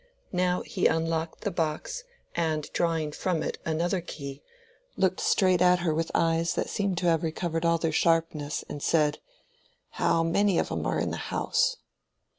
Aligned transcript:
He 0.31 0.35
now 0.37 0.63
unlocked 0.77 1.41
the 1.41 1.51
box, 1.51 2.05
and, 2.33 2.73
drawing 2.73 3.11
from 3.11 3.43
it 3.43 3.59
another 3.65 4.01
key, 4.01 4.41
looked 4.97 5.19
straight 5.19 5.61
at 5.61 5.77
her 5.81 5.93
with 5.93 6.09
eyes 6.15 6.55
that 6.55 6.71
seemed 6.71 6.97
to 6.97 7.05
have 7.05 7.21
recovered 7.21 7.65
all 7.65 7.77
their 7.77 7.91
sharpness 7.91 8.65
and 8.67 8.81
said, 8.81 9.19
"How 10.01 10.23
many 10.23 10.57
of 10.57 10.71
'em 10.71 10.87
are 10.87 10.97
in 10.97 11.11
the 11.11 11.17
house?" 11.29 11.77